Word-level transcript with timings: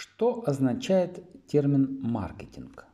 Что 0.00 0.42
означает 0.46 1.46
термин 1.46 2.00
маркетинг? 2.00 2.86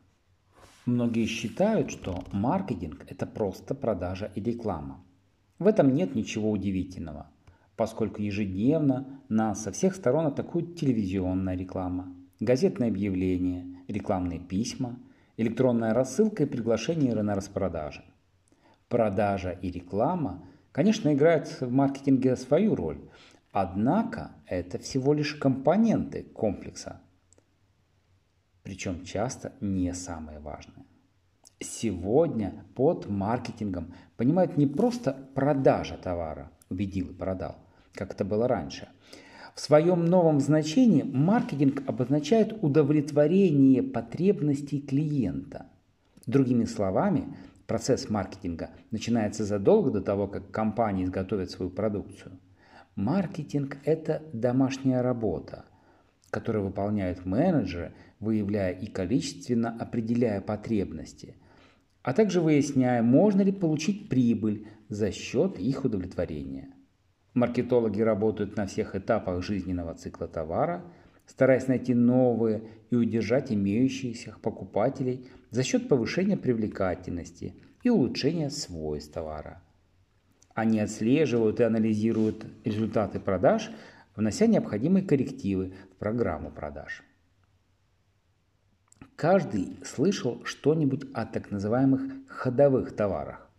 Многие 0.87 1.27
считают, 1.27 1.93
что 1.93 2.25
маркетинг– 2.33 3.07
это 3.09 3.27
просто 3.27 3.77
продажа 3.77 4.33
и 4.35 4.41
реклама. 4.41 5.05
В 5.61 5.69
этом 5.69 5.95
нет 5.95 6.17
ничего 6.17 6.51
удивительного, 6.51 7.29
поскольку 7.77 8.23
ежедневно 8.23 9.21
нас 9.29 9.63
со 9.63 9.71
всех 9.71 9.95
сторон 9.95 10.27
атакует 10.27 10.75
телевизионная 10.75 11.57
реклама, 11.57 12.13
газетные 12.41 12.91
объявления, 12.91 13.85
рекламные 13.87 14.41
письма, 14.41 14.99
электронная 15.37 15.95
рассылка 15.95 16.43
и 16.43 16.47
приглашения 16.47 17.15
на 17.15 17.37
распродажи. 17.37 18.03
Продажа 18.89 19.51
и 19.51 19.71
реклама, 19.71 20.43
конечно, 20.73 21.15
играют 21.15 21.47
в 21.61 21.71
маркетинге 21.71 22.35
свою 22.35 22.75
роль, 22.75 22.99
Однако 23.59 24.33
это 24.45 24.79
всего 24.79 25.15
лишь 25.15 25.35
компоненты 25.35 26.25
комплекса, 26.25 27.01
причем 28.63 29.03
часто 29.03 29.55
не 29.63 29.95
самые 29.95 30.41
важные. 30.41 30.85
Сегодня 31.59 32.67
под 32.75 33.09
маркетингом 33.09 33.95
понимают 34.19 34.59
не 34.59 34.67
просто 34.67 35.17
продажа 35.35 35.97
товара, 35.97 36.51
убедил 36.69 37.09
и 37.09 37.15
продал, 37.15 37.57
как 37.95 38.13
это 38.13 38.27
было 38.27 38.47
раньше. 38.47 38.89
В 39.55 39.61
своем 39.61 40.05
новом 40.05 40.41
значении 40.41 41.03
маркетинг 41.03 41.83
обозначает 41.87 42.63
удовлетворение 42.63 43.83
потребностей 43.83 44.83
клиента. 44.83 45.65
Другими 46.27 46.67
словами, 46.67 47.35
процесс 47.67 48.11
маркетинга 48.11 48.69
начинается 48.91 49.47
задолго 49.47 49.91
до 49.91 50.03
того, 50.03 50.29
как 50.29 50.51
компания 50.51 51.05
изготовит 51.05 51.51
свою 51.51 51.71
продукцию– 51.71 52.39
Маркетинг– 52.97 53.77
это 53.85 54.23
домашняя 54.33 55.03
работа, 55.03 55.67
которую 56.31 56.65
выполняют 56.65 57.27
менеджеры, 57.27 57.93
выявляя 58.21 58.73
и 58.73 58.87
количественно 58.87 59.77
определяя 59.79 60.41
потребности, 60.41 61.37
а 62.01 62.15
также 62.15 62.41
выясняя, 62.41 63.03
можно 63.03 63.43
ли 63.43 63.53
получить 63.53 64.09
прибыль 64.09 64.67
за 64.89 65.13
счет 65.13 65.59
их 65.59 65.85
удовлетворения. 65.85 66.71
Маркетологи 67.35 68.01
работают 68.01 68.57
на 68.57 68.67
всех 68.67 68.95
этапах 68.95 69.45
жизненного 69.45 69.95
цикла 69.95 70.27
товара, 70.27 70.83
стараясь 71.27 71.69
найти 71.69 71.93
новые 71.93 72.63
и 72.89 72.97
удержать 72.97 73.53
имеющихся 73.53 74.35
покупателей 74.41 75.29
за 75.51 75.65
счет 75.65 75.87
повышения 75.87 76.39
привлекательности 76.39 77.57
и 77.83 77.91
улучшения 77.91 78.49
свойств 78.49 79.13
товара– 79.13 79.63
они 80.57 80.81
отслеживают 80.81 81.61
и 81.61 81.65
анализируют 81.65 82.47
результаты 82.65 83.21
продаж, 83.21 83.71
внося 84.17 84.47
необходимые 84.47 85.07
коррективы 85.07 85.75
в 85.93 85.97
программу 85.97 86.51
продаж. 86.51 87.03
Каждый 89.17 89.79
слышал 89.85 90.43
что-нибудь 90.47 91.05
о 91.13 91.27
так 91.27 91.51
называемых 91.51 92.01
ходовых 92.29 92.97
товарах. 92.97 93.51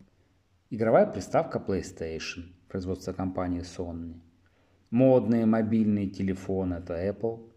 Игровая 0.71 1.05
приставка 1.05 1.59
PlayStation, 1.59 2.45
производство 2.67 3.13
компании 3.13 3.61
Sony. 3.61 4.19
Модные 4.89 5.45
мобильные 5.45 6.09
телефоны– 6.09 6.73
это 6.83 6.95
Apple. 6.95 7.47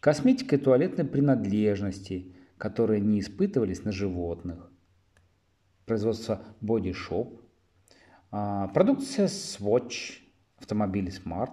Косметика 0.00 0.56
и 0.56 0.58
туалетные 0.58 1.06
принадлежности, 1.06 2.34
которые 2.58 3.00
не 3.00 3.20
испытывались 3.20 3.84
на 3.84 3.92
животных. 3.92 4.68
Производство 5.86 6.42
Body 6.60 6.92
Shop– 6.92 7.40
продукция 8.34 9.28
Swatch, 9.28 10.18
автомобили 10.58 11.12
Smart. 11.12 11.52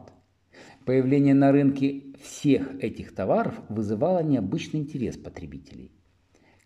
Появление 0.84 1.36
на 1.36 1.52
рынке 1.52 2.16
всех 2.24 2.84
этих 2.84 3.14
товаров 3.14 3.54
вызывало 3.70 4.24
необычный 4.24 4.80
интерес 4.80 5.16
потребителей. 5.16 5.92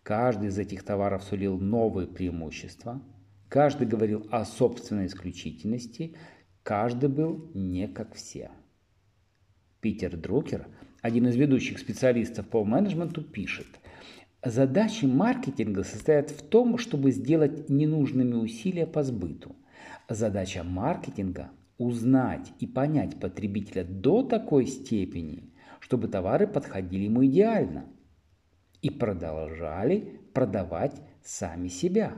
Каждый 0.03 0.47
из 0.47 0.57
этих 0.57 0.83
товаров 0.83 1.21
сулил 1.23 1.59
новые 1.59 2.07
преимущества, 2.07 3.01
каждый 3.49 3.87
говорил 3.87 4.25
о 4.31 4.45
собственной 4.45 5.07
исключительности, 5.07 6.15
каждый 6.63 7.09
был 7.09 7.51
не 7.53 7.89
как 7.89 8.13
все. 8.13 8.51
Питер 9.81 10.15
Друкер, 10.15 10.67
один 11.01 11.27
из 11.27 11.35
ведущих 11.35 11.77
специалистов 11.77 12.47
по 12.47 12.63
менеджменту, 12.63 13.21
пишет, 13.21 13.67
Задачи 14.41 15.05
маркетинга 15.05 15.83
состоят 15.83 16.29
в 16.29 16.41
том, 16.41 16.77
чтобы 16.77 17.11
сделать 17.11 17.67
ненужными 17.69 18.35
усилия 18.35 18.87
по 18.87 19.03
сбыту– 19.03 19.57
Задача 20.09 20.63
маркетинга– 20.63 21.49
узнать 21.79 22.53
и 22.59 22.67
понять 22.67 23.19
потребителя 23.19 23.83
до 23.83 24.21
такой 24.21 24.67
степени, 24.67 25.51
чтобы 25.79 26.07
товары 26.07 26.45
подходили 26.45 27.05
ему 27.05 27.25
идеально 27.25 27.87
и 28.83 28.91
продолжали 28.91 30.21
продавать 30.35 31.01
сами 31.23 31.69
себя. 31.69 32.13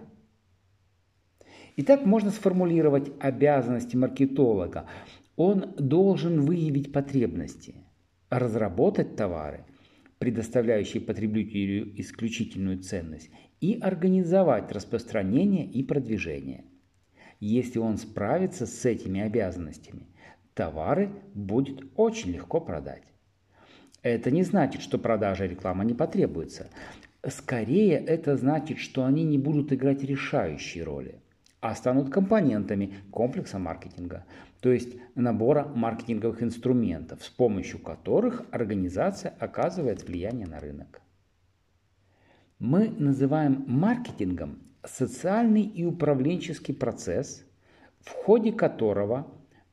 Итак, 1.77 2.05
можно 2.05 2.29
сформулировать 2.29 3.09
обязанности 3.21 3.95
маркетолога. 3.95 4.89
Он 5.37 5.73
должен 5.77 6.41
выявить 6.41 6.91
потребности, 6.91 7.75
разработать 8.29 9.15
товары, 9.15 9.63
предоставляющие 10.19 11.01
потребителю 11.01 11.97
исключительную 12.01 12.79
ценность, 12.79 13.29
и 13.61 13.79
организовать 13.79 14.73
распространение 14.73 15.65
и 15.65 15.83
продвижение– 15.83 16.65
если 17.39 17.79
он 17.79 17.97
справится 17.97 18.65
с 18.65 18.85
этими 18.85 19.21
обязанностями, 19.21 20.07
товары 20.53 21.09
будет 21.33 21.85
очень 21.95 22.31
легко 22.31 22.59
продать. 22.59 23.03
Это 24.01 24.31
не 24.31 24.43
значит, 24.43 24.81
что 24.81 24.97
продажа 24.97 25.45
и 25.45 25.49
реклама 25.49 25.83
не 25.83 25.93
потребуется. 25.93 26.69
Скорее, 27.27 27.97
это 27.97 28.37
значит, 28.37 28.77
что 28.77 29.05
они 29.05 29.23
не 29.23 29.37
будут 29.37 29.73
играть 29.73 30.03
решающие 30.03 30.83
роли, 30.83 31.21
а 31.59 31.75
станут 31.75 32.09
компонентами 32.09 32.95
комплекса 33.11 33.59
маркетинга, 33.59 34.25
то 34.61 34.71
есть 34.71 34.95
набора 35.15 35.65
маркетинговых 35.65 36.41
инструментов, 36.41 37.23
с 37.23 37.29
помощью 37.29 37.79
которых 37.79 38.45
организация 38.51 39.33
оказывает 39.39 40.07
влияние 40.07 40.47
на 40.47 40.59
рынок. 40.59 41.01
Мы 42.59 42.89
называем 42.89 43.65
маркетингом 43.67 44.59
социальный 44.85 45.63
и 45.63 45.85
управленческий 45.85 46.73
процесс, 46.73 47.45
в 47.99 48.11
ходе 48.11 48.51
которого 48.51 49.27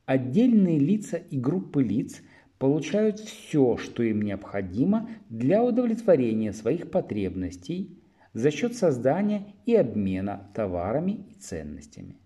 отдельные 0.05 0.79
лица 0.79 1.17
и 1.17 1.39
группы 1.39 1.83
лиц 1.83 2.21
получают 2.57 3.19
все, 3.19 3.77
что 3.77 4.03
им 4.03 4.21
необходимо 4.21 5.09
для 5.29 5.63
удовлетворения 5.63 6.53
своих 6.53 6.91
потребностей 6.91 7.99
за 8.33 8.51
счет 8.51 8.75
создания 8.75 9.53
и 9.65 9.75
обмена 9.75 10.49
товарами 10.53 11.25
и 11.29 11.33
ценностями. 11.33 12.17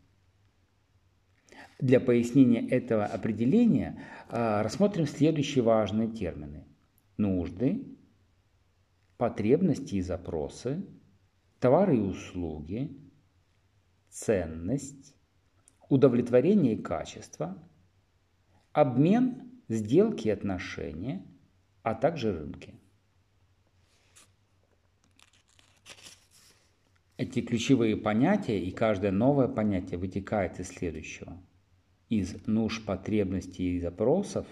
Для 1.80 2.00
пояснения 2.00 2.68
этого 2.68 3.06
определения 3.06 4.04
а, 4.28 4.64
рассмотрим 4.64 5.08
следующие 5.08 5.64
важные 5.64 6.10
термины. 6.10 6.66
Нужды, 7.18 7.86
потребности 9.18 9.96
и 9.96 10.02
запросы– 10.02 10.84
товары 11.60 11.98
и 11.98 12.02
услуги, 12.02 12.98
ценность, 14.10 15.16
удовлетворение 15.90 16.74
и 16.74 16.82
качество, 16.82 17.58
обмен, 18.72 19.62
сделки 19.68 20.28
и 20.28 20.32
отношения, 20.32 21.26
а 21.84 21.94
также 21.96 22.32
рынки. 22.32 22.76
Эти 27.18 27.42
ключевые 27.42 27.98
понятия 27.98 28.64
и 28.64 28.72
каждое 28.72 29.12
новое 29.12 29.50
понятие 29.50 30.00
вытекает 30.00 30.60
из 30.62 30.70
следующего. 30.70 31.38
Из 32.08 32.48
нужд, 32.48 32.86
потребностей 32.86 33.76
и 33.76 33.82
запросов 33.82 34.48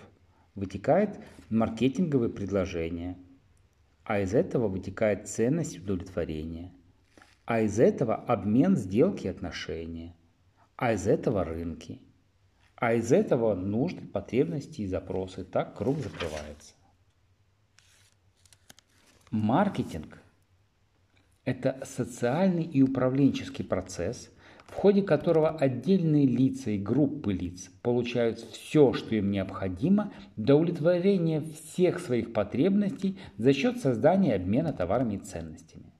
вытекает 0.54 1.18
маркетинговые 1.50 2.30
предложения, 2.30 3.18
а 4.04 4.20
из 4.20 4.34
этого 4.34 4.68
вытекает 4.68 5.30
ценность 5.30 5.80
удовлетворения 5.80 6.77
а 7.48 7.62
из 7.62 7.80
этого 7.80 8.14
обмен, 8.14 8.76
сделки, 8.76 9.26
отношения, 9.26 10.14
а 10.76 10.92
из 10.92 11.08
этого 11.08 11.46
рынки, 11.46 12.02
а 12.76 12.94
из 12.94 13.14
этого 13.14 13.56
нужды, 13.56 14.06
потребности 14.06 14.82
и 14.82 14.88
запросы. 14.88 15.46
Так 15.46 15.78
круг 15.78 15.98
закрывается. 16.00 16.74
Маркетинг– 19.32 20.22
это 21.46 21.80
социальный 21.86 22.66
и 22.66 22.82
управленческий 22.82 23.64
процесс, 23.64 24.30
в 24.66 24.74
ходе 24.74 25.02
которого 25.02 25.50
отдельные 25.50 26.26
лица 26.26 26.72
и 26.72 26.78
группы 26.78 27.32
лиц 27.32 27.70
получают 27.82 28.40
все, 28.40 28.92
что 28.92 29.16
им 29.16 29.32
необходимо 29.32 30.12
для 30.36 30.58
удовлетворения 30.58 31.40
всех 31.40 32.02
своих 32.02 32.34
потребностей 32.34 33.18
за 33.38 33.54
счет 33.54 33.80
создания 33.80 34.36
обмена 34.36 34.74
товарами 34.74 35.16
и 35.16 35.20
ценностями. 35.20 35.94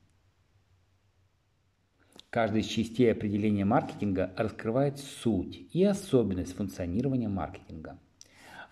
Каждая 2.38 2.62
из 2.62 2.68
частей 2.68 3.12
определения 3.12 3.66
маркетинга 3.66 4.32
раскрывает 4.38 5.00
суть 5.00 5.68
и 5.74 5.84
особенность 5.84 6.56
функционирования 6.56 7.30
маркетинга. 7.30 8.00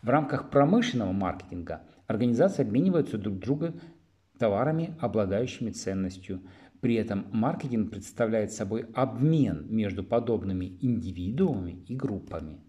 В 0.04 0.10
рамках 0.10 0.52
промышленного 0.52 1.12
маркетинга 1.14 1.82
организации 2.06 2.62
обмениваются 2.62 3.18
друг 3.18 3.40
друга 3.40 3.74
товарами, 4.38 4.96
обладающими 5.00 5.72
ценностью. 5.72 6.44
При 6.80 6.94
этом 6.94 7.26
маркетинг 7.32 7.90
представляет 7.90 8.52
собой 8.52 8.86
обмен 8.94 9.66
между 9.68 10.04
подобными 10.04 10.78
индивидуумами 10.82 11.84
и 11.88 11.96
группами. 11.96 12.62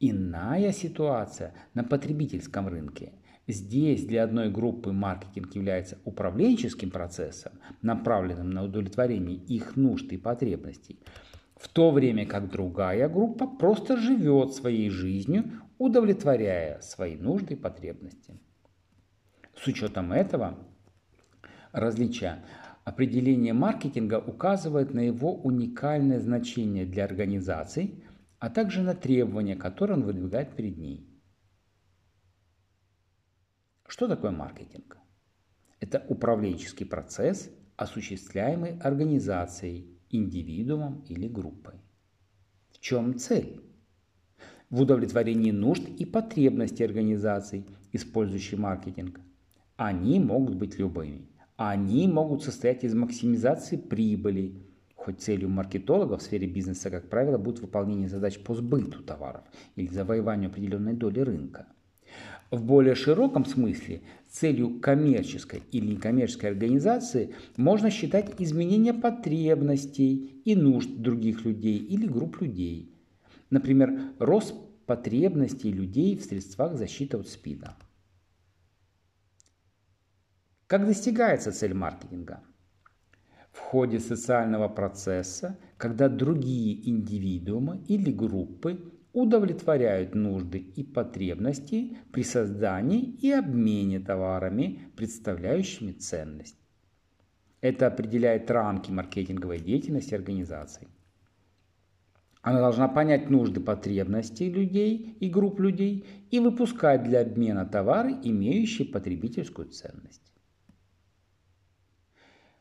Иная 0.00 0.72
ситуация 0.72 1.54
на 1.74 1.84
потребительском 1.84 2.66
рынке. 2.66 3.12
Здесь 3.48 4.04
для 4.04 4.22
одной 4.22 4.50
группы 4.50 4.92
маркетинг 4.92 5.54
является 5.56 5.98
управленческим 6.04 6.90
процессом, 6.90 7.52
направленным 7.82 8.50
на 8.50 8.62
удовлетворение 8.62 9.36
их 9.36 9.74
нужд 9.74 10.12
и 10.12 10.16
потребностей, 10.16 11.00
в 11.56 11.68
то 11.68 11.90
время 11.90 12.24
как 12.24 12.50
другая 12.50 13.08
группа 13.08 13.48
просто 13.48 13.96
живет 13.96 14.54
своей 14.54 14.90
жизнью, 14.90 15.50
удовлетворяя 15.78 16.80
свои 16.82 17.16
нужды 17.16 17.54
и 17.54 17.56
потребности. 17.56 18.38
С 19.56 19.66
учетом 19.66 20.12
этого 20.12 20.58
различия 21.72 22.44
определение 22.84 23.52
маркетинга 23.52 24.20
указывает 24.20 24.94
на 24.94 25.00
его 25.00 25.34
уникальное 25.34 26.20
значение 26.20 26.86
для 26.86 27.04
организаций, 27.04 28.04
а 28.38 28.50
также 28.50 28.82
на 28.82 28.94
требования, 28.94 29.56
которые 29.56 29.96
он 29.96 30.04
выдвигает 30.04 30.54
перед 30.54 30.78
ней. 30.78 31.11
Что 33.92 34.08
такое 34.08 34.30
маркетинг? 34.30 34.96
Это 35.78 36.02
управленческий 36.08 36.86
процесс, 36.86 37.50
осуществляемый 37.76 38.78
организацией, 38.78 39.86
индивидуумом 40.08 41.04
или 41.10 41.28
группой. 41.28 41.74
В 42.70 42.80
чем 42.80 43.18
цель? 43.18 43.60
В 44.70 44.80
удовлетворении 44.80 45.50
нужд 45.50 45.86
и 45.86 46.06
потребностей 46.06 46.84
организаций, 46.84 47.66
использующих 47.92 48.58
маркетинг. 48.58 49.20
Они 49.76 50.18
могут 50.18 50.54
быть 50.54 50.78
любыми. 50.78 51.28
Они 51.56 52.08
могут 52.08 52.42
состоять 52.42 52.84
из 52.84 52.94
максимизации 52.94 53.76
прибыли, 53.76 54.56
хоть 54.94 55.20
целью 55.20 55.50
маркетолога 55.50 56.16
в 56.16 56.22
сфере 56.22 56.46
бизнеса, 56.46 56.88
как 56.88 57.10
правило, 57.10 57.36
будет 57.36 57.60
выполнение 57.60 58.08
задач 58.08 58.42
по 58.42 58.54
сбыту 58.54 59.02
товаров 59.02 59.44
или 59.76 59.88
завоеванию 59.88 60.48
определенной 60.48 60.94
доли 60.94 61.20
рынка– 61.20 61.66
в 62.50 62.62
более 62.62 62.94
широком 62.94 63.44
смысле 63.44 64.02
целью 64.28 64.80
коммерческой 64.80 65.62
или 65.72 65.92
некоммерческой 65.94 66.50
организации 66.50 67.34
можно 67.56 67.90
считать 67.90 68.40
изменение 68.40 68.94
потребностей 68.94 70.42
и 70.44 70.54
нужд 70.54 70.90
других 70.96 71.44
людей 71.44 71.78
или 71.78 72.06
групп 72.06 72.40
людей. 72.40 72.94
Например, 73.50 74.12
рост 74.18 74.54
потребностей 74.86 75.72
людей 75.72 76.16
в 76.16 76.24
средствах 76.24 76.76
защиты 76.76 77.16
от 77.16 77.28
СПИДа. 77.28 77.76
Как 80.66 80.86
достигается 80.86 81.52
цель 81.52 81.74
маркетинга? 81.74 82.42
В 83.50 83.58
ходе 83.58 84.00
социального 84.00 84.68
процесса, 84.68 85.58
когда 85.76 86.08
другие 86.08 86.88
индивидуумы 86.88 87.82
или 87.88 88.10
группы 88.10 88.91
удовлетворяют 89.12 90.14
нужды 90.14 90.58
и 90.58 90.82
потребности 90.82 91.98
при 92.12 92.22
создании 92.24 93.02
и 93.02 93.30
обмене 93.30 94.00
товарами, 94.00 94.90
представляющими 94.96 95.92
ценность. 95.92 96.56
Это 97.60 97.86
определяет 97.86 98.50
рамки 98.50 98.90
маркетинговой 98.90 99.60
деятельности 99.60 100.14
организаций. 100.14 100.88
Она 102.40 102.58
должна 102.58 102.88
понять 102.88 103.30
нужды 103.30 103.60
потребностей 103.60 104.50
людей 104.50 105.16
и 105.20 105.28
групп 105.28 105.60
людей 105.60 106.04
и 106.30 106.40
выпускать 106.40 107.04
для 107.04 107.20
обмена 107.20 107.64
товары, 107.64 108.18
имеющие 108.24 108.88
потребительскую 108.88 109.68
ценность. 109.68 110.32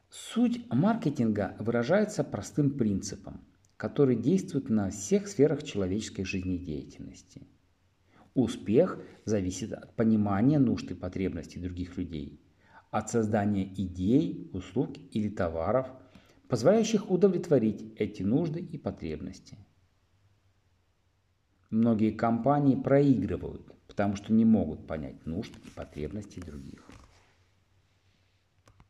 Суть 0.10 0.62
маркетинга 0.72 1.56
выражается 1.58 2.24
простым 2.24 2.78
принципом– 2.78 3.42
который 3.82 4.16
действует 4.16 4.70
на 4.70 4.92
всех 4.92 5.28
сферах 5.28 5.64
человеческой 5.64 6.24
жизнедеятельности. 6.24 7.48
Успех 8.36 9.00
зависит 9.26 9.74
от 9.74 9.96
понимания 9.96 10.60
нужд 10.60 10.92
и 10.92 10.94
потребностей 10.94 11.60
других 11.60 11.98
людей, 11.98 12.40
от 12.92 13.10
создания 13.10 13.64
идей, 13.64 14.52
услуг 14.54 14.92
или 15.10 15.30
товаров, 15.30 15.88
позволяющих 16.48 17.10
удовлетворить 17.10 17.96
эти 17.98 18.22
нужды 18.22 18.60
и 18.60 18.78
потребности. 18.78 19.58
Многие 21.72 22.12
компании 22.12 22.76
проигрывают, 22.76 23.66
потому 23.88 24.16
что 24.16 24.32
не 24.32 24.46
могут 24.46 24.86
понять 24.86 25.26
нужд 25.26 25.54
и 25.66 25.70
потребностей 25.72 26.40
других. 26.40 26.88